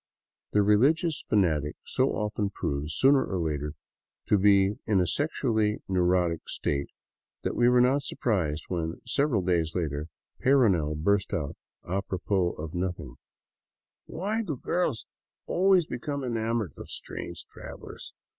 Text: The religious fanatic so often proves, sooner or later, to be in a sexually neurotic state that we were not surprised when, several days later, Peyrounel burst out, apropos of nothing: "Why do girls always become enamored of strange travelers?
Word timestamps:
The 0.53 0.63
religious 0.63 1.23
fanatic 1.29 1.75
so 1.85 2.09
often 2.15 2.49
proves, 2.49 2.95
sooner 2.95 3.23
or 3.23 3.37
later, 3.37 3.73
to 4.29 4.39
be 4.39 4.77
in 4.87 4.99
a 4.99 5.05
sexually 5.05 5.83
neurotic 5.87 6.49
state 6.49 6.89
that 7.43 7.55
we 7.55 7.69
were 7.69 7.81
not 7.81 8.01
surprised 8.01 8.63
when, 8.67 8.99
several 9.05 9.43
days 9.43 9.75
later, 9.75 10.07
Peyrounel 10.39 10.95
burst 10.95 11.33
out, 11.35 11.55
apropos 11.87 12.53
of 12.53 12.73
nothing: 12.73 13.17
"Why 14.07 14.41
do 14.41 14.57
girls 14.57 15.05
always 15.45 15.85
become 15.85 16.23
enamored 16.23 16.73
of 16.77 16.89
strange 16.89 17.45
travelers? 17.53 18.11